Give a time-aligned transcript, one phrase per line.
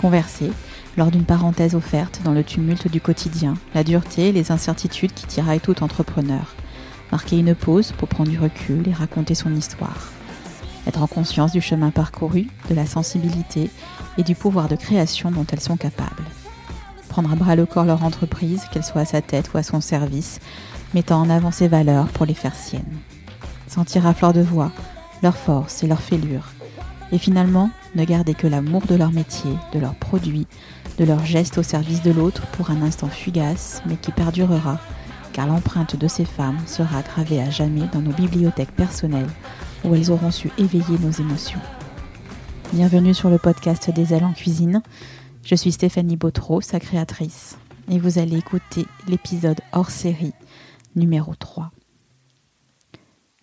[0.00, 0.52] Converser,
[0.96, 5.26] lors d'une parenthèse offerte dans le tumulte du quotidien, la dureté et les incertitudes qui
[5.26, 6.54] tiraillent tout entrepreneur.
[7.10, 10.10] Marquer une pause pour prendre du recul et raconter son histoire.
[10.86, 13.70] Être en conscience du chemin parcouru, de la sensibilité
[14.18, 16.24] et du pouvoir de création dont elles sont capables.
[17.08, 19.80] Prendre à bras le corps leur entreprise, qu'elle soit à sa tête ou à son
[19.80, 20.40] service,
[20.94, 22.98] mettant en avant ses valeurs pour les faire siennes.
[23.66, 24.70] Sentir à fleur de voix
[25.22, 26.52] leur force et leur fêlure,
[27.10, 30.46] et finalement ne garder que l'amour de leur métier, de leurs produits,
[30.98, 34.78] de leurs gestes au service de l'autre pour un instant fugace, mais qui perdurera,
[35.32, 39.30] car l'empreinte de ces femmes sera gravée à jamais dans nos bibliothèques personnelles,
[39.84, 41.60] où elles auront su éveiller nos émotions.
[42.72, 44.82] Bienvenue sur le podcast des ailes cuisine.
[45.44, 47.56] Je suis Stéphanie Bautreau, sa créatrice,
[47.90, 50.34] et vous allez écouter l'épisode hors série
[50.96, 51.70] numéro 3.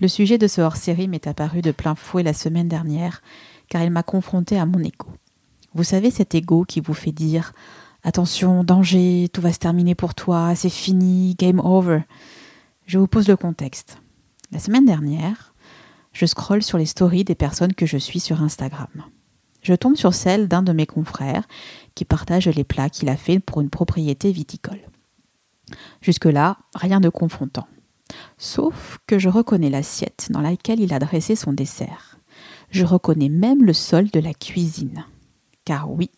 [0.00, 3.20] Le sujet de ce hors série m'est apparu de plein fouet la semaine dernière
[3.70, 5.06] car il m'a confronté à mon ego.
[5.72, 7.54] Vous savez cet ego qui vous fait dire
[8.02, 12.00] Attention, danger, tout va se terminer pour toi, c'est fini, game over.
[12.86, 13.98] Je vous pose le contexte.
[14.52, 15.54] La semaine dernière,
[16.12, 18.88] je scrolle sur les stories des personnes que je suis sur Instagram.
[19.62, 21.46] Je tombe sur celle d'un de mes confrères
[21.94, 24.80] qui partage les plats qu'il a fait pour une propriété viticole.
[26.00, 27.68] Jusque-là, rien de confrontant.
[28.38, 32.19] Sauf que je reconnais l'assiette dans laquelle il a dressé son dessert.
[32.70, 35.04] Je reconnais même le sol de la cuisine.
[35.64, 36.10] Car oui,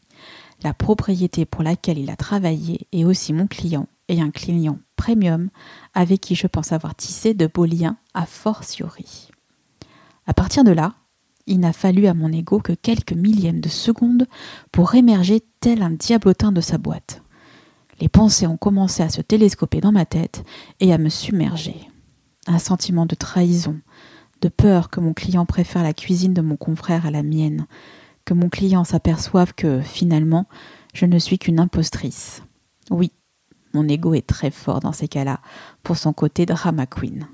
[0.62, 5.50] la propriété pour laquelle il a travaillé est aussi mon client et un client premium
[5.94, 9.28] avec qui je pense avoir tissé de beaux liens a fortiori.
[10.26, 10.94] À partir de là,
[11.46, 14.26] il n'a fallu à mon ego que quelques millièmes de secondes
[14.70, 17.22] pour émerger tel un diablotin de sa boîte.
[18.00, 20.44] Les pensées ont commencé à se télescoper dans ma tête
[20.78, 21.76] et à me submerger.
[22.46, 23.80] Un sentiment de trahison,
[24.42, 27.66] de peur que mon client préfère la cuisine de mon confrère à la mienne,
[28.24, 30.46] que mon client s'aperçoive que, finalement,
[30.94, 32.42] je ne suis qu'une impostrice.
[32.90, 33.12] Oui,
[33.72, 35.40] mon ego est très fort dans ces cas-là,
[35.82, 37.26] pour son côté drama queen.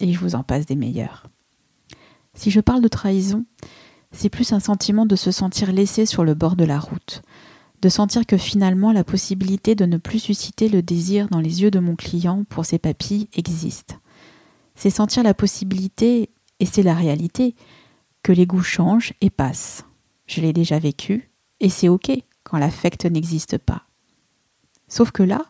[0.00, 1.28] Et je vous en passe des meilleurs.
[2.34, 3.44] Si je parle de trahison,
[4.10, 7.22] c'est plus un sentiment de se sentir laissé sur le bord de la route,
[7.82, 11.70] de sentir que finalement la possibilité de ne plus susciter le désir dans les yeux
[11.70, 13.98] de mon client pour ses papilles existe
[14.74, 17.54] c'est sentir la possibilité, et c'est la réalité,
[18.22, 19.84] que les goûts changent et passent.
[20.26, 22.10] Je l'ai déjà vécu, et c'est ok
[22.44, 23.86] quand l'affect n'existe pas.
[24.88, 25.46] Sauf que là,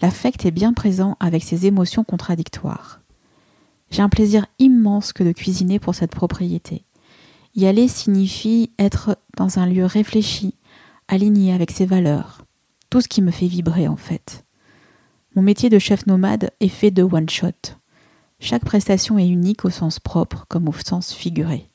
[0.00, 3.00] l'affect est bien présent avec ses émotions contradictoires.
[3.90, 6.84] J'ai un plaisir immense que de cuisiner pour cette propriété.
[7.54, 10.54] Y aller signifie être dans un lieu réfléchi,
[11.08, 12.44] aligné avec ses valeurs,
[12.90, 14.44] tout ce qui me fait vibrer en fait.
[15.34, 17.76] Mon métier de chef nomade est fait de one shot.
[18.40, 21.70] Chaque prestation est unique au sens propre comme au sens figuré.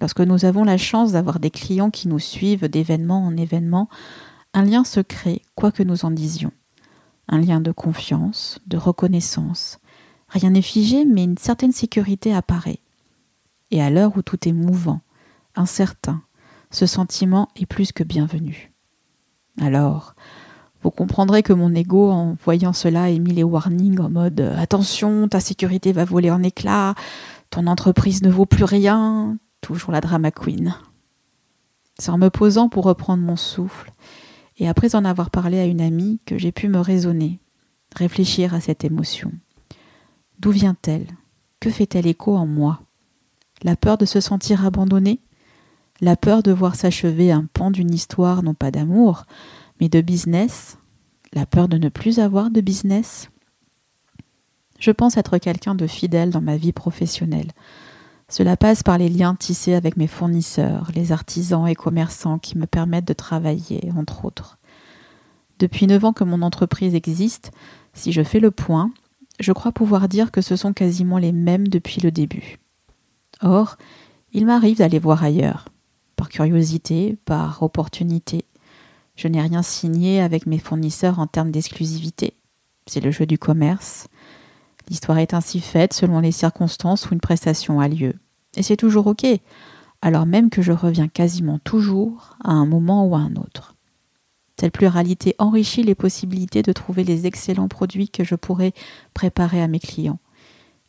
[0.00, 3.88] Lorsque nous avons la chance d'avoir des clients qui nous suivent d'événement en événement,
[4.52, 6.52] un lien se crée, quoi que nous en disions.
[7.28, 9.78] Un lien de confiance, de reconnaissance.
[10.28, 12.80] Rien n'est figé, mais une certaine sécurité apparaît.
[13.70, 15.00] Et à l'heure où tout est mouvant,
[15.54, 16.22] incertain,
[16.70, 18.72] ce sentiment est plus que bienvenu.
[19.60, 20.14] Alors,
[20.86, 25.26] vous comprendrez que mon ego, en voyant cela, mis les warnings en mode euh, attention,
[25.26, 26.94] ta sécurité va voler en éclats,
[27.50, 30.76] ton entreprise ne vaut plus rien, toujours la drama queen.
[31.98, 33.90] C'est en me posant pour reprendre mon souffle,
[34.58, 37.40] et après en avoir parlé à une amie, que j'ai pu me raisonner,
[37.96, 39.32] réfléchir à cette émotion.
[40.38, 41.08] D'où vient-elle?
[41.58, 42.80] Que fait-elle écho en moi?
[43.64, 45.18] La peur de se sentir abandonnée?
[46.00, 49.24] La peur de voir s'achever un pan d'une histoire non pas d'amour,
[49.80, 50.78] mais de business,
[51.32, 53.28] la peur de ne plus avoir de business.
[54.78, 57.52] Je pense être quelqu'un de fidèle dans ma vie professionnelle.
[58.28, 62.66] Cela passe par les liens tissés avec mes fournisseurs, les artisans et commerçants qui me
[62.66, 64.58] permettent de travailler, entre autres.
[65.58, 67.52] Depuis neuf ans que mon entreprise existe,
[67.94, 68.90] si je fais le point,
[69.38, 72.58] je crois pouvoir dire que ce sont quasiment les mêmes depuis le début.
[73.42, 73.76] Or,
[74.32, 75.68] il m'arrive d'aller voir ailleurs,
[76.16, 78.44] par curiosité, par opportunité,
[79.16, 82.34] je n'ai rien signé avec mes fournisseurs en termes d'exclusivité.
[82.86, 84.08] C'est le jeu du commerce.
[84.88, 88.14] L'histoire est ainsi faite selon les circonstances où une prestation a lieu.
[88.56, 89.26] Et c'est toujours OK,
[90.02, 93.74] alors même que je reviens quasiment toujours à un moment ou à un autre.
[94.58, 98.72] Cette pluralité enrichit les possibilités de trouver les excellents produits que je pourrais
[99.12, 100.18] préparer à mes clients.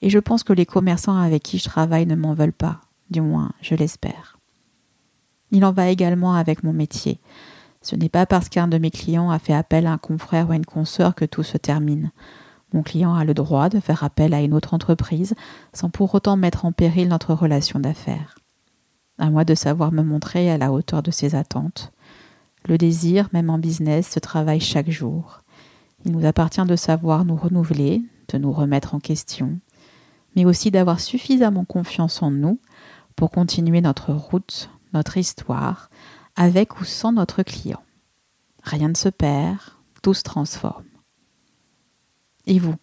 [0.01, 3.21] Et je pense que les commerçants avec qui je travaille ne m'en veulent pas, du
[3.21, 4.37] moins je l'espère.
[5.51, 7.19] Il en va également avec mon métier.
[7.87, 10.51] Ce n'est pas parce qu'un de mes clients a fait appel à un confrère ou
[10.51, 12.11] à une consoeur que tout se termine.
[12.73, 15.35] Mon client a le droit de faire appel à une autre entreprise
[15.71, 18.35] sans pour autant mettre en péril notre relation d'affaires.
[19.19, 21.93] À moi de savoir me montrer à la hauteur de ses attentes.
[22.67, 25.43] Le désir, même en business, se travaille chaque jour.
[26.03, 29.59] Il nous appartient de savoir nous renouveler, de nous remettre en question,
[30.35, 32.59] mais aussi d'avoir suffisamment confiance en nous
[33.15, 35.89] pour continuer notre route, notre histoire,
[36.37, 37.83] avec ou sans notre client.
[38.63, 39.59] Rien ne se perd,
[40.01, 40.85] tout se transforme.
[42.45, 42.75] Et vous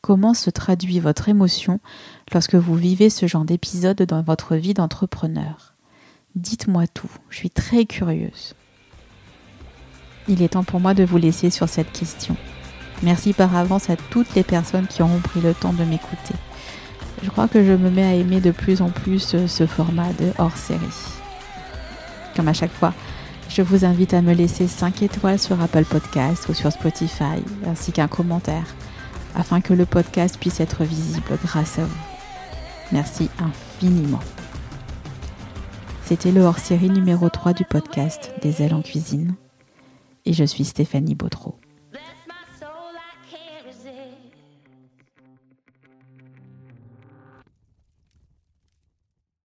[0.00, 1.80] Comment se traduit votre émotion
[2.32, 5.74] lorsque vous vivez ce genre d'épisode dans votre vie d'entrepreneur?
[6.36, 8.54] Dites-moi tout, je suis très curieuse.
[10.28, 12.36] Il est temps pour moi de vous laisser sur cette question.
[13.02, 16.34] Merci par avance à toutes les personnes qui auront pris le temps de m'écouter.
[17.22, 20.32] Je crois que je me mets à aimer de plus en plus ce format de
[20.38, 21.17] hors série.
[22.46, 22.94] À chaque fois,
[23.48, 27.92] je vous invite à me laisser 5 étoiles sur Apple Podcast ou sur Spotify, ainsi
[27.92, 28.74] qu'un commentaire,
[29.34, 31.98] afin que le podcast puisse être visible grâce à vous.
[32.92, 34.20] Merci infiniment.
[36.04, 39.34] C'était le hors-série numéro 3 du podcast Des ailes en cuisine
[40.24, 41.58] et je suis Stéphanie Bautreau.